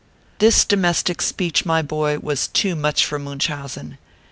This 0.39 0.65
domestic 0.65 1.21
speech, 1.21 1.63
my 1.63 1.83
boy, 1.83 2.17
was 2.17 2.47
too 2.47 2.75
much 2.75 3.05
for 3.05 3.19
Munchausen. 3.19 3.99